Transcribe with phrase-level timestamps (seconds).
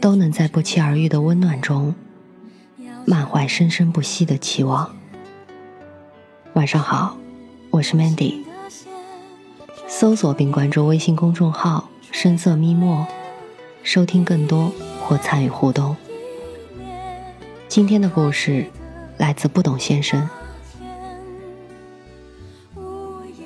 [0.00, 1.94] 都能在不期而遇的温暖中，
[3.04, 4.94] 满怀生生不息的期望。
[6.52, 7.16] 晚上好，
[7.70, 8.44] 我是 Mandy。
[9.88, 13.06] 搜索并关注微信公众号“深色咪墨”，
[13.82, 14.72] 收听更多
[15.02, 15.96] 或参与互动。
[17.66, 18.66] 今天的故事
[19.16, 20.28] 来自不懂先生。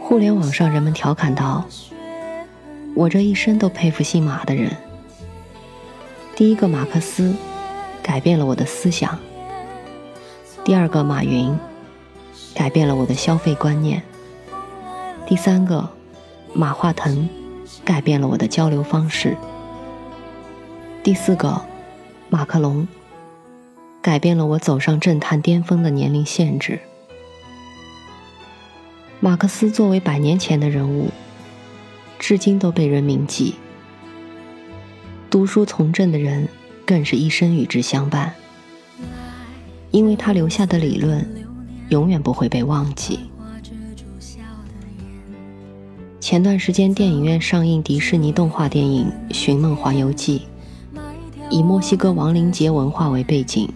[0.00, 1.64] 互联网上人们调侃道
[2.96, 4.76] ：“我这一生都佩服姓马的人。”
[6.40, 7.36] 第一个马克思
[8.02, 9.18] 改变了我的思想，
[10.64, 11.54] 第二个马云
[12.54, 14.02] 改变了我的消费观念，
[15.26, 15.86] 第三个
[16.54, 17.28] 马化腾
[17.84, 19.36] 改变了我的交流方式，
[21.02, 21.60] 第四个
[22.30, 22.88] 马克龙
[24.00, 26.80] 改变了我走上政坛巅峰的年龄限制。
[29.20, 31.10] 马克思作为百年前的人物，
[32.18, 33.56] 至今都被人铭记。
[35.30, 36.48] 读书从政的人，
[36.84, 38.34] 更是一生与之相伴，
[39.92, 41.24] 因为他留下的理论，
[41.88, 43.20] 永远不会被忘记。
[46.18, 50.42] 前段时间，电影院上映迪士尼动画电影《寻梦环游记》，
[51.48, 53.68] 以墨西哥亡灵节文化为背景，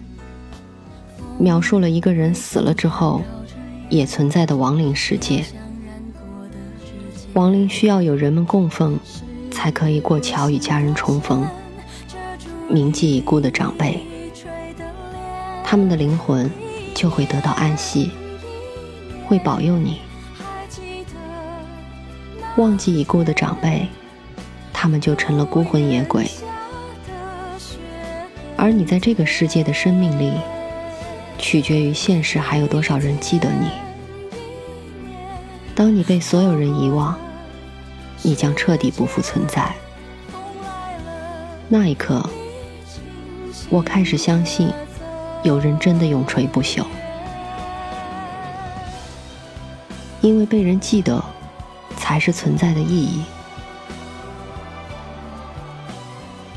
[1.39, 3.21] 描述了一个人死了之后，
[3.89, 5.45] 也存在的亡灵世界。
[7.33, 8.99] 亡灵需要有人们供奉。
[9.55, 11.47] 才可以过桥与家人重逢。
[12.69, 14.05] 铭记已故的长辈，
[15.63, 16.51] 他们的灵魂
[16.93, 18.11] 就会得到安息，
[19.25, 20.01] 会保佑你。
[22.57, 23.87] 忘记已故的长辈，
[24.73, 26.29] 他们就成了孤魂野鬼。
[28.57, 30.33] 而你在这个世界的生命力，
[31.37, 33.69] 取决于现实还有多少人记得你。
[35.73, 37.17] 当你被所有人遗忘。
[38.25, 39.71] 你将彻底不复存在。
[41.69, 42.27] 那一刻，
[43.69, 44.73] 我开始相信，
[45.43, 46.83] 有人真的永垂不朽，
[50.21, 51.23] 因为被人记得，
[51.97, 53.23] 才是存在的意义。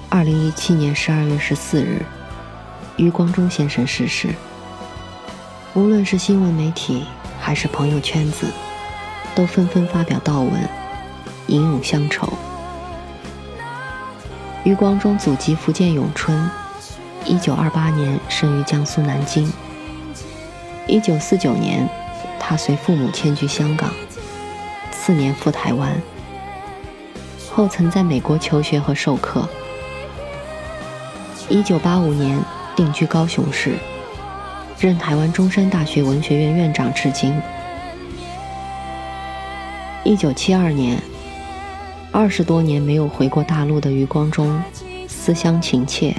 [0.09, 2.01] 二零一七年十二月十四日，
[2.97, 4.31] 余光中先生逝世。
[5.75, 7.05] 无论是新闻媒体
[7.39, 8.47] 还是朋友圈子，
[9.35, 10.78] 都纷纷发表悼文。
[11.49, 12.33] 吟咏乡愁。
[14.65, 16.49] 余光中祖籍福建永春，
[17.25, 19.51] 一九二八年生于江苏南京。
[20.87, 21.89] 一九四九年，
[22.39, 23.91] 他随父母迁居香港，
[24.91, 25.91] 次年赴台湾，
[27.51, 29.49] 后曾在美国求学和授课。
[31.49, 32.39] 一九八五年
[32.77, 33.75] 定居高雄市，
[34.79, 37.41] 任台湾中山大学文学院院长至今。
[40.05, 41.01] 一九七二年。
[42.11, 44.61] 二十多年没有回过大陆的余光中，
[45.07, 46.15] 思乡情切，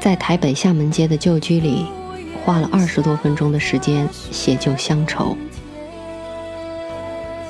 [0.00, 1.86] 在台北厦门街的旧居里，
[2.44, 5.36] 花了二十多分钟的时间写就乡愁。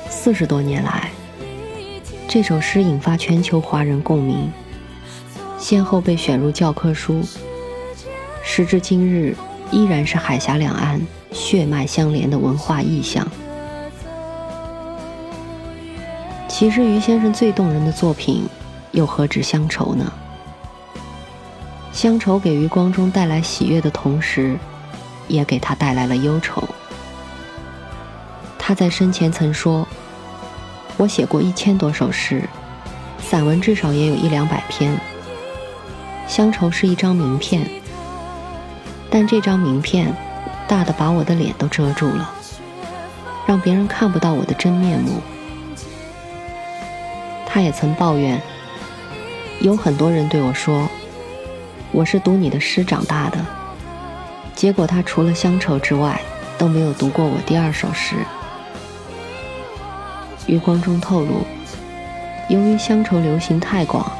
[0.07, 1.09] 四十多年来，
[2.27, 4.51] 这首诗引发全球华人共鸣，
[5.57, 7.21] 先后被选入教科书，
[8.43, 9.35] 时至今日
[9.71, 13.27] 依然是海峡两岸血脉相连的文化意象。
[16.59, 18.45] 其实，余先生最动人的作品，
[18.91, 20.11] 又何止乡愁呢？
[21.93, 24.57] 乡愁给余光中带来喜悦的同时，
[25.29, 26.61] 也给他带来了忧愁。
[28.57, 29.87] 他在生前曾说
[30.99, 32.43] ：“我写过一千多首诗，
[33.19, 34.99] 散文至少也有一两百篇。
[36.27, 37.65] 乡愁是一张名片，
[39.09, 40.13] 但这张名片
[40.67, 42.29] 大的把我的脸都遮住了，
[43.47, 45.21] 让别人看不到我的真面目。”
[47.51, 48.39] 他也曾抱怨，
[49.59, 50.87] 有很多人对我说
[51.91, 53.43] ：“我是读你的诗长大的。”
[54.55, 56.21] 结果他除了乡愁之外，
[56.59, 58.15] 都没有读过我第二首诗。
[60.45, 61.43] 余光中透露，
[62.49, 64.11] 由于乡愁流行太广，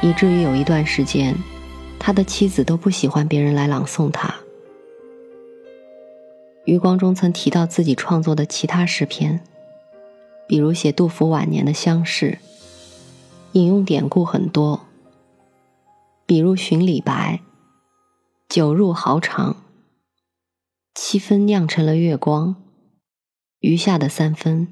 [0.00, 1.34] 以至于有一段时间，
[1.98, 4.34] 他的妻子都不喜欢别人来朗诵他。
[6.64, 9.40] 余光中曾提到自己创作的其他诗篇。
[10.46, 12.38] 比如写杜甫晚年的乡试，
[13.52, 14.86] 引用典故很多，
[16.24, 17.40] 比如寻李白，
[18.48, 19.56] 酒入豪肠，
[20.94, 22.54] 七分酿成了月光，
[23.60, 24.68] 余下的三分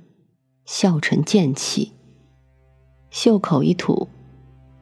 [0.65, 1.93] 笑成剑气，
[3.11, 4.09] 袖口一吐，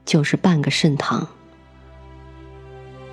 [0.04, 1.26] 就是半个盛唐。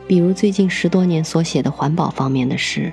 [0.06, 2.92] 比如最近十多年所写的环保方面的诗。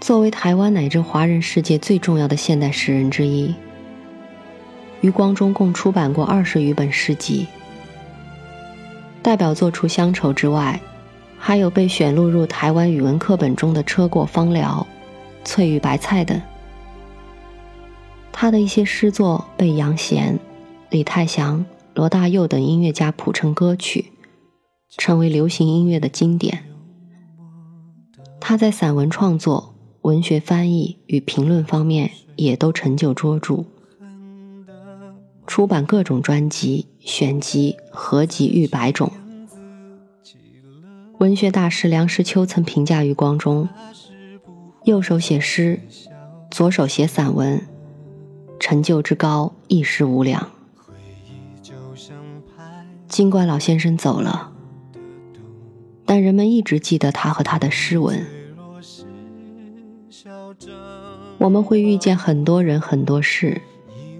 [0.00, 3.54] 作为台湾乃至华人世界最重要的现代诗人之一，
[5.02, 7.46] 余光中共出版过二十余本诗集。
[9.22, 10.80] 代表作除《乡愁》之外，
[11.38, 14.86] 还有被选录入台湾语文课本中的《车过芳寮》
[15.46, 16.40] 《翠玉白菜》等。
[18.32, 20.38] 他的一些诗作被杨贤、
[20.88, 21.64] 李泰祥。
[21.92, 24.12] 罗大佑等音乐家谱成歌曲，
[24.96, 26.64] 成为流行音乐的经典。
[28.40, 33.64] 他在散文创作、文学翻译与评论方面也都成就卓著，
[35.46, 39.12] 出版各种专辑、选集、合集逾百种。
[41.18, 43.68] 文学大师梁实秋曾评价余光中：
[44.84, 45.80] 右手写诗，
[46.50, 47.60] 左手写散文，
[48.58, 50.50] 成就之高，一时无两。
[53.06, 54.52] 尽管老先生走了，
[56.06, 58.26] 但人们一直记得他和他的诗文。
[61.40, 63.62] 我们会遇见很多人、很多事，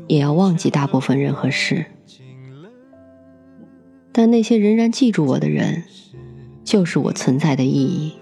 [0.07, 1.85] 也要忘记大部分人和事。
[4.11, 5.85] 但那些仍然记住我的人，
[6.65, 8.15] 就是我存在的意义。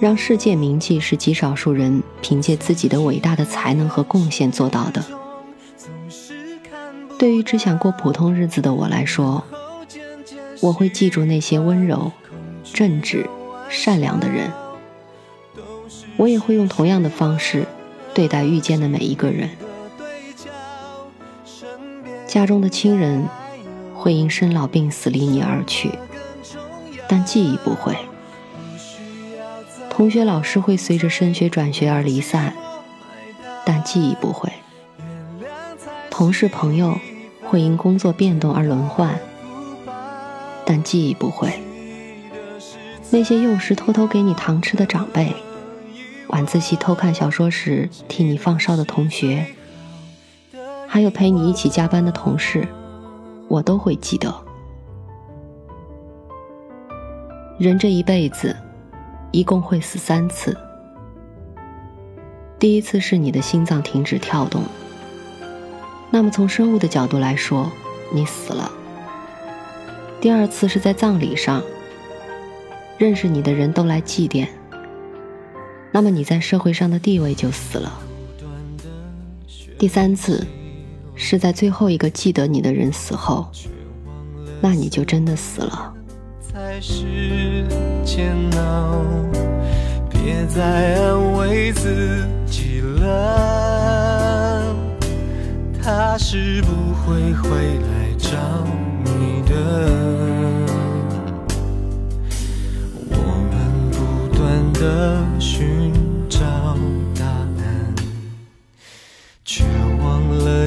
[0.00, 5.04] 让世界铭记是极少数人凭借自己的伟大的才能和贡献做到的。
[7.16, 9.44] 对于只想过普通日子的我来说，
[10.60, 12.10] 我会记住那些温柔、
[12.72, 13.24] 正直、
[13.68, 14.50] 善良的人。
[16.16, 17.66] 我也会用同样的方式
[18.12, 19.50] 对待遇见的每一个人。
[22.26, 23.28] 家中的亲人
[23.94, 25.90] 会因生老病死离你而去，
[27.08, 27.96] 但记忆不会。
[29.88, 32.52] 同学、老师会随着升学转学而离散，
[33.64, 34.52] 但记忆不会。
[36.10, 36.98] 同事朋友
[37.44, 39.18] 会因工作变动而轮换，
[40.64, 41.60] 但记忆不会。
[43.10, 45.32] 那些幼时偷偷给你糖吃的长辈，
[46.28, 49.46] 晚自习偷看小说时替你放哨的同学，
[50.88, 52.66] 还有陪你一起加班的同事，
[53.48, 54.34] 我都会记得。
[57.58, 58.56] 人这一辈子，
[59.30, 60.56] 一共会死三次。
[62.58, 64.62] 第一次是你的心脏停止跳动。
[66.10, 67.70] 那么，从生物的角度来说，
[68.12, 68.70] 你死了。
[70.20, 71.62] 第二次是在葬礼上，
[72.98, 74.48] 认识你的人都来祭奠，
[75.94, 78.00] 那么你在社会上的地位就死了。
[79.78, 80.44] 第三次
[81.14, 83.46] 是在最后一个记得你的人死后，
[84.60, 85.94] 那你就真的死了。
[90.10, 94.74] 别再安慰自己了。
[95.80, 98.36] 他是不会回来找
[99.04, 99.54] 你的。
[103.10, 103.16] 我
[103.52, 103.54] 们
[103.92, 103.96] 不
[104.34, 105.83] 断的寻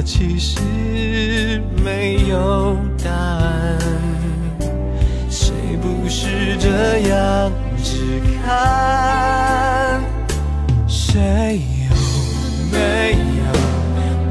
[0.02, 0.60] 其实
[1.84, 3.78] 没有答案。
[5.28, 5.52] 谁
[5.82, 7.52] 不是这样
[7.82, 10.00] 只看？
[10.86, 11.94] 谁有
[12.72, 13.18] 没有？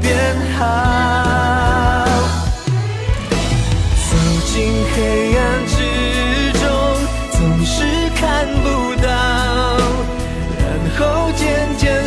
[0.00, 0.08] 变
[0.58, 0.64] 好，
[3.94, 4.10] 走
[4.46, 4.56] 进
[4.94, 4.96] 黑
[5.36, 5.76] 暗之
[6.58, 6.62] 中，
[7.32, 7.76] 总是
[8.16, 8.66] 看不
[9.02, 9.06] 到，
[10.58, 10.66] 然
[10.98, 11.00] 后
[11.36, 11.46] 渐
[11.76, 11.97] 渐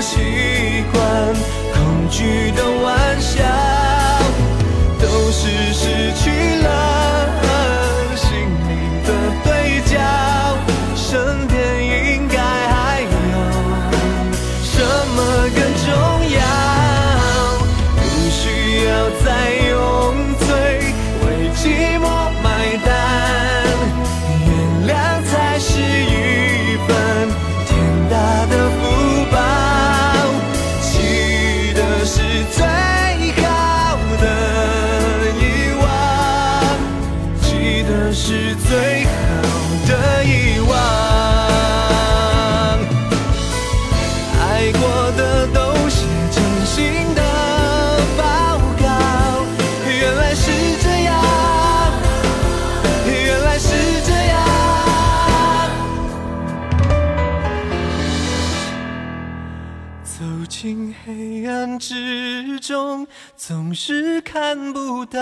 [61.05, 65.19] 黑暗之中总是看不到，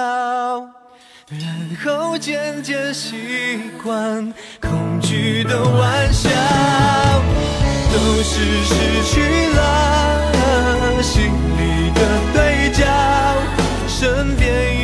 [1.28, 6.30] 然后渐渐习惯恐惧的玩笑，
[7.92, 9.22] 都是失去
[9.56, 12.00] 了心里的
[12.34, 12.86] 对焦，
[13.88, 14.79] 身边。